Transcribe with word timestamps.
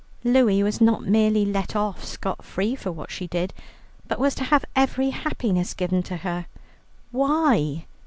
Louie 0.23 0.63
was 0.63 0.81
not 0.81 1.05
merely 1.05 1.45
let 1.45 1.75
off 1.75 2.03
scot 2.03 2.43
free 2.43 2.73
for 2.75 2.91
what 2.91 3.11
she 3.11 3.27
did, 3.27 3.53
but 4.07 4.17
was 4.17 4.33
to 4.33 4.45
have 4.45 4.65
every 4.75 5.11
happiness 5.11 5.75
given 5.75 6.01
to 6.01 6.17
her. 6.17 6.47
Why? 7.11 7.85